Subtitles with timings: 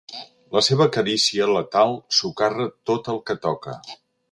[0.55, 3.79] La seva carícia letal socarra tot el que toca.